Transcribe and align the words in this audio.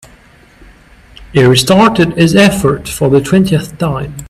He 1.31 1.43
restarted 1.43 2.13
his 2.13 2.35
efforts 2.35 2.89
for 2.89 3.07
the 3.11 3.21
twentieth 3.21 3.77
time. 3.77 4.15